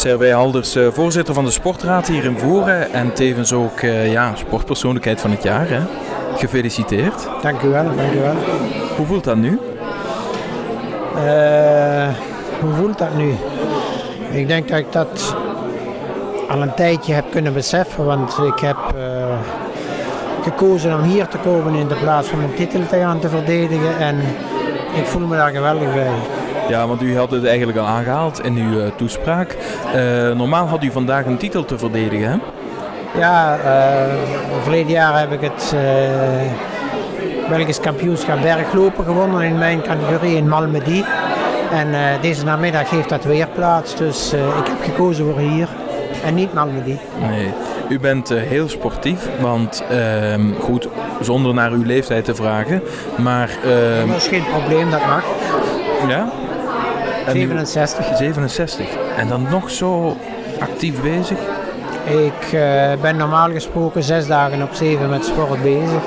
Servij 0.00 0.30
Halders, 0.30 0.74
eh, 0.74 0.86
voorzitter 0.92 1.34
van 1.34 1.44
de 1.44 1.50
Sportraad 1.50 2.06
hier 2.06 2.24
in 2.24 2.38
Voeren 2.38 2.92
en 2.92 3.12
tevens 3.12 3.52
ook 3.52 3.80
eh, 3.80 4.12
ja, 4.12 4.34
sportpersoonlijkheid 4.34 5.20
van 5.20 5.30
het 5.30 5.42
jaar. 5.42 5.68
Hè? 5.68 5.80
Gefeliciteerd. 6.36 7.28
Dank 7.42 7.62
u 7.62 7.68
wel, 7.68 7.84
dank 7.84 8.12
u 8.12 8.20
wel. 8.20 8.34
Hoe 8.96 9.06
voelt 9.06 9.24
dat 9.24 9.36
nu? 9.36 9.58
Eh, 11.26 12.08
hoe 12.60 12.74
voelt 12.74 12.98
dat 12.98 13.14
nu? 13.16 13.34
Ik 14.30 14.48
denk 14.48 14.68
dat 14.68 14.78
ik 14.78 14.92
dat 14.92 15.36
al 16.48 16.62
een 16.62 16.74
tijdje 16.74 17.12
heb 17.12 17.24
kunnen 17.30 17.52
beseffen, 17.52 18.04
want 18.04 18.38
ik 18.38 18.58
heb 18.58 18.94
gekozen 20.42 20.94
om 20.94 21.02
hier 21.02 21.28
te 21.28 21.38
komen 21.38 21.74
in 21.74 21.88
de 21.88 21.96
plaats 21.96 22.28
van 22.28 22.38
mijn 22.38 22.54
titel 22.54 22.86
te 22.86 22.96
gaan 22.96 23.20
te 23.20 23.28
verdedigen 23.28 23.98
en 23.98 24.16
ik 24.94 25.06
voel 25.06 25.26
me 25.26 25.36
daar 25.36 25.50
geweldig 25.50 25.94
bij. 25.94 26.39
Ja, 26.68 26.86
want 26.86 27.02
u 27.02 27.16
had 27.16 27.30
het 27.30 27.46
eigenlijk 27.46 27.78
al 27.78 27.86
aangehaald 27.86 28.44
in 28.44 28.56
uw 28.56 28.80
eh, 28.80 28.86
toespraak. 28.96 29.56
Eh, 29.94 30.30
normaal 30.30 30.66
had 30.66 30.82
u 30.82 30.90
vandaag 30.90 31.26
een 31.26 31.36
titel 31.36 31.64
te 31.64 31.78
verdedigen, 31.78 32.30
hè? 32.30 32.36
Ja, 33.18 33.58
uh, 33.58 34.62
verleden 34.62 34.92
jaar 34.92 35.18
heb 35.18 35.32
ik 35.32 35.40
het 35.40 35.74
Belgisch 37.48 37.80
kampioenschap 37.80 38.42
berglopen 38.42 39.04
gewonnen 39.04 39.42
in 39.42 39.58
mijn 39.58 39.82
categorie 39.82 40.36
in 40.36 40.48
Malmedy. 40.48 41.02
En 41.72 41.88
uh, 41.88 41.98
deze 42.20 42.44
namiddag 42.44 42.90
heeft 42.90 43.08
dat 43.08 43.24
weer 43.24 43.48
plaats, 43.48 43.96
dus 43.96 44.32
ik 44.32 44.66
heb 44.66 44.82
gekozen 44.84 45.24
voor 45.24 45.38
hier 45.38 45.68
en 46.24 46.34
niet 46.34 46.52
Malmedy. 46.52 46.96
Nee, 47.28 47.52
u 47.88 47.98
bent 48.00 48.28
heel 48.28 48.68
sportief, 48.68 49.28
want 49.40 49.84
ehm, 49.90 50.52
goed, 50.60 50.88
zonder 51.20 51.54
naar 51.54 51.70
uw 51.70 51.84
leeftijd 51.84 52.24
te 52.24 52.34
vragen, 52.34 52.82
maar... 53.16 53.50
ehm, 53.64 54.08
Dat 54.08 54.16
is 54.16 54.28
geen 54.28 54.44
probleem, 54.44 54.90
dat 54.90 55.06
mag. 55.06 55.24
Ja? 56.08 56.28
En 57.26 57.36
u- 57.36 57.40
67. 57.40 58.16
67. 58.16 58.86
En 59.16 59.28
dan 59.28 59.46
nog 59.50 59.70
zo 59.70 60.16
actief 60.60 61.02
bezig? 61.02 61.38
Ik 62.06 62.52
eh, 62.52 62.90
ben 63.00 63.16
normaal 63.16 63.50
gesproken 63.50 64.02
zes 64.02 64.26
dagen 64.26 64.62
op 64.62 64.74
zeven 64.74 65.08
met 65.10 65.24
sport 65.24 65.62
bezig. 65.62 66.02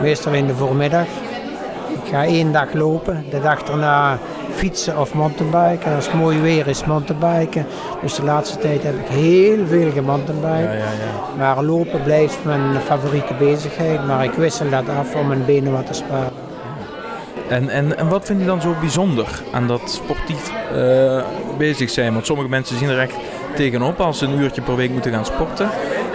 Meestal 0.00 0.32
in 0.32 0.46
de 0.46 0.54
voormiddag. 0.54 1.04
Ik 2.04 2.10
ga 2.10 2.24
één 2.24 2.52
dag 2.52 2.72
lopen, 2.72 3.24
de 3.30 3.40
dag 3.40 3.62
daarna 3.62 4.18
fietsen 4.54 4.98
of 5.00 5.14
mountainbiken. 5.14 5.94
Als 5.94 6.06
het 6.06 6.14
mooi 6.14 6.40
weer 6.40 6.66
is 6.66 6.84
mountainbiken. 6.84 7.66
Dus 8.02 8.14
de 8.14 8.24
laatste 8.24 8.58
tijd 8.58 8.82
heb 8.82 8.94
ik 8.94 9.06
heel 9.06 9.66
veel 9.66 9.90
gemountainbiked. 9.92 10.64
Ja, 10.64 10.72
ja, 10.72 10.78
ja. 10.78 11.36
Maar 11.38 11.62
lopen 11.64 12.02
blijft 12.02 12.38
mijn 12.42 12.80
favoriete 12.84 13.34
bezigheid. 13.38 14.06
Maar 14.06 14.24
ik 14.24 14.32
wissel 14.32 14.70
dat 14.70 14.88
af 14.98 15.14
om 15.14 15.26
mijn 15.26 15.44
benen 15.44 15.72
wat 15.72 15.86
te 15.86 15.92
sparen. 15.94 16.30
En, 17.48 17.68
en, 17.68 17.98
en 17.98 18.08
wat 18.08 18.24
vind 18.24 18.40
je 18.40 18.46
dan 18.46 18.60
zo 18.60 18.74
bijzonder 18.80 19.42
aan 19.52 19.66
dat 19.66 19.80
sportief 19.84 20.52
eh, 20.74 21.22
bezig 21.58 21.90
zijn? 21.90 22.12
Want 22.12 22.26
sommige 22.26 22.48
mensen 22.48 22.78
zien 22.78 22.88
er 22.88 22.98
echt 22.98 23.14
tegenop 23.54 24.00
als 24.00 24.18
ze 24.18 24.26
een 24.26 24.38
uurtje 24.38 24.62
per 24.62 24.76
week 24.76 24.90
moeten 24.90 25.12
gaan 25.12 25.24
sporten. 25.24 25.68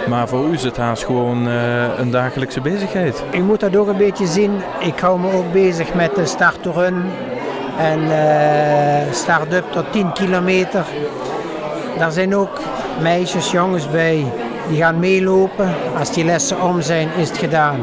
Maar 0.08 0.28
voor 0.28 0.46
u 0.46 0.52
is 0.52 0.62
het 0.62 0.76
haast 0.76 1.04
gewoon 1.04 1.48
eh, 1.48 1.98
een 1.98 2.10
dagelijkse 2.10 2.60
bezigheid. 2.60 3.22
Ik 3.30 3.42
moet 3.42 3.60
dat 3.60 3.76
ook 3.76 3.88
een 3.88 3.96
beetje 3.96 4.26
zien. 4.26 4.50
Ik 4.80 4.98
hou 4.98 5.20
me 5.20 5.32
ook 5.32 5.52
bezig 5.52 5.94
met 5.94 6.14
de 6.14 6.26
start-run 6.26 7.02
en 7.78 8.00
eh, 8.10 9.12
start-up 9.12 9.64
tot 9.72 9.92
10 9.92 10.12
kilometer. 10.12 10.84
Daar 11.98 12.12
zijn 12.12 12.36
ook 12.36 12.60
meisjes, 13.02 13.50
jongens 13.50 13.90
bij 13.90 14.24
die 14.68 14.78
gaan 14.78 14.98
meelopen. 14.98 15.74
Als 15.98 16.12
die 16.12 16.24
lessen 16.24 16.62
om 16.62 16.80
zijn, 16.80 17.08
is 17.16 17.28
het 17.28 17.38
gedaan. 17.38 17.80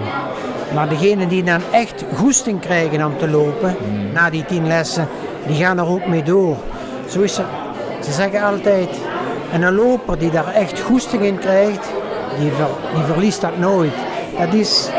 Maar 0.74 0.90
degenen 0.90 1.28
die 1.28 1.44
dan 1.44 1.62
echt 1.72 2.04
goesting 2.16 2.60
krijgen 2.60 3.06
om 3.06 3.18
te 3.18 3.30
lopen, 3.30 3.76
na 4.14 4.30
die 4.30 4.46
10 4.46 4.68
lessen, 4.68 5.08
die 5.48 5.64
gaan 5.64 5.78
er 5.78 5.88
ook 5.88 6.06
mee 6.06 6.24
door. 6.24 6.56
Zo 7.10 7.22
is 7.22 7.38
het. 7.38 7.46
Ze 8.06 8.12
zeggen 8.12 8.44
altijd, 8.44 8.90
en 9.52 9.62
een 9.62 9.76
loper 9.76 10.18
die 10.20 10.32
daar 10.32 10.54
echt 10.54 10.80
goesting 10.82 11.24
in 11.24 11.38
krijgt, 11.40 11.88
die, 12.40 12.52
ver- 12.52 12.94
die 12.96 13.04
verliest 13.04 13.42
dat 13.42 13.58
nooit. 13.58 13.94
Dat 14.40 14.54
is, 14.54 14.90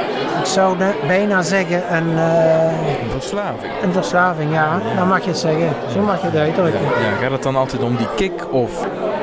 ik 0.41 0.45
zou 0.47 0.77
bijna 1.07 1.43
zeggen, 1.43 1.83
een, 1.97 2.19
eh, 2.19 2.65
Een 3.05 3.11
verslaving. 3.11 3.73
een 3.83 3.93
verslaving, 3.93 4.53
ja. 4.53 4.81
Dan 4.97 5.09
mag 5.09 5.21
je 5.23 5.29
het 5.31 5.39
zeggen. 5.39 5.69
Zo 5.93 6.01
mag 6.01 6.21
je 6.21 6.27
het 6.27 6.37
uitdrukken. 6.37 6.81
Ja, 6.81 7.23
gaat 7.23 7.31
het 7.31 7.43
dan 7.43 7.57
altijd 7.57 7.83
om 7.83 7.97
die 7.97 8.09
kick 8.17 8.53
of... 8.53 8.71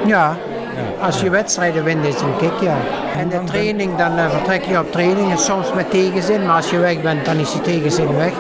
Ja, 0.05 0.35
als 1.01 1.21
je 1.21 1.29
wedstrijden 1.29 1.83
wint 1.83 2.05
is 2.05 2.13
het 2.13 2.21
een 2.21 2.37
kick, 2.37 2.59
ja. 2.61 2.75
En 3.17 3.29
de 3.29 3.43
training, 3.43 3.97
dan 3.97 4.17
eh, 4.17 4.29
vertrek 4.29 4.63
je 4.63 4.79
op 4.79 4.91
trainingen, 4.91 5.37
soms 5.37 5.73
met 5.73 5.89
tegenzin, 5.89 6.45
maar 6.45 6.55
als 6.55 6.69
je 6.69 6.77
weg 6.77 7.01
bent, 7.01 7.25
dan 7.25 7.37
is 7.37 7.51
die 7.51 7.61
tegenzin 7.61 8.15
weg. 8.15 8.33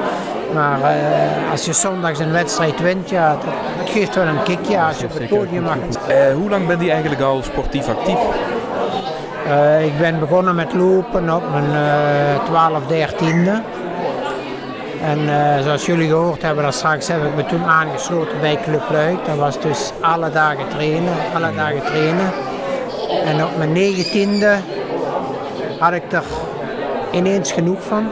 Maar 0.53 0.81
eh, 0.81 1.51
als 1.51 1.65
je 1.65 1.73
zondags 1.73 2.19
een 2.19 2.31
wedstrijd 2.31 2.81
wint, 2.81 3.09
ja, 3.09 3.29
dat, 3.31 3.53
dat 3.77 3.89
geeft 3.89 4.15
wel 4.15 4.27
een 4.27 4.43
kick, 4.43 4.65
ja, 4.67 4.87
als 4.87 4.99
je 4.99 5.05
op 5.05 5.13
het 5.13 5.27
podium 5.27 5.63
mag. 5.63 5.77
Eh, 6.07 6.33
hoe 6.33 6.49
lang 6.49 6.67
bent 6.67 6.81
u 6.81 6.87
eigenlijk 6.87 7.21
al 7.21 7.43
sportief 7.43 7.87
actief? 7.87 8.19
Ik 9.83 9.97
ben 9.97 10.19
begonnen 10.19 10.55
met 10.55 10.73
lopen 10.73 11.35
op 11.35 11.43
mijn 11.51 11.71
eh 11.71 12.45
12, 12.45 12.81
13e. 12.87 13.74
En 15.01 15.19
eh, 15.29 15.63
zoals 15.63 15.85
jullie 15.85 16.07
gehoord 16.07 16.41
hebben, 16.41 16.63
dat 16.63 16.73
straks 16.73 17.07
heb 17.07 17.23
ik 17.23 17.35
me 17.35 17.45
toen 17.45 17.63
aangesloten 17.63 18.39
bij 18.39 18.59
Club 18.63 18.83
Luik. 18.91 19.25
Dat 19.25 19.37
was 19.37 19.59
dus 19.61 19.91
alle 20.01 20.31
dagen 20.31 20.67
trainen, 20.69 21.13
alle 21.35 21.55
dagen 21.55 21.83
trainen. 21.83 22.31
En 23.25 23.43
op 23.43 23.57
mijn 23.57 23.75
19e 23.75 24.47
had 25.79 25.93
ik 25.93 26.11
er 26.11 26.23
ineens 27.11 27.51
genoeg 27.51 27.83
van. 27.83 28.07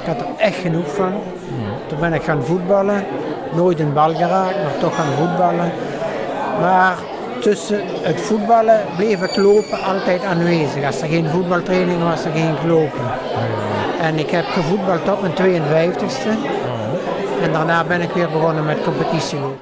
Ik 0.00 0.06
had 0.06 0.20
er 0.20 0.26
echt 0.36 0.56
genoeg 0.56 0.94
van. 0.94 1.12
Toen 1.86 1.98
ben 2.00 2.12
ik 2.12 2.22
gaan 2.22 2.44
voetballen. 2.44 3.04
Nooit 3.54 3.80
een 3.80 3.92
bal 3.92 4.14
geraakt, 4.14 4.62
maar 4.62 4.78
toch 4.80 4.94
gaan 4.94 5.12
voetballen. 5.18 5.72
Maar 6.60 6.96
tussen 7.40 7.80
het 8.02 8.20
voetballen 8.20 8.80
bleef 8.96 9.20
het 9.20 9.36
lopen 9.36 9.82
altijd 9.82 10.24
aanwezig. 10.24 10.84
Als 10.86 11.00
er 11.00 11.08
geen 11.08 11.28
voetbaltraining 11.28 12.02
was, 12.02 12.24
er 12.24 12.32
geen 12.32 12.56
lopen. 12.66 13.04
En 14.06 14.18
ik 14.18 14.30
heb 14.30 14.44
gevoetbald 14.44 15.04
tot 15.04 15.20
mijn 15.20 15.34
52e. 15.34 16.28
En 17.42 17.52
daarna 17.52 17.84
ben 17.84 18.00
ik 18.00 18.10
weer 18.10 18.30
begonnen 18.30 18.64
met 18.64 18.82
competitielopen. 18.82 19.54